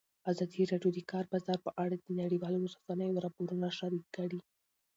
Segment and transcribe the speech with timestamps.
[0.31, 4.39] ازادي راډیو د د کار بازار په اړه د نړیوالو رسنیو راپورونه شریک کړي.